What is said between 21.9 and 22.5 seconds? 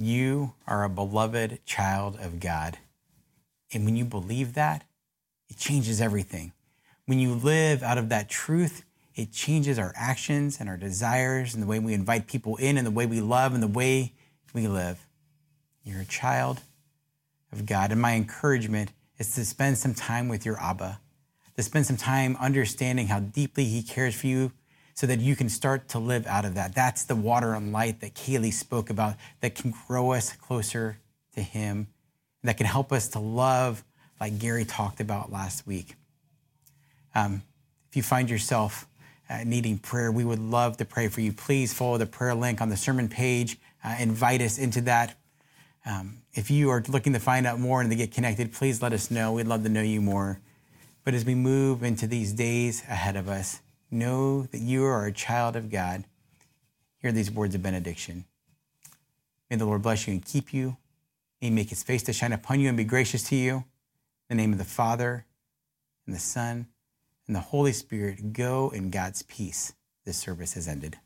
time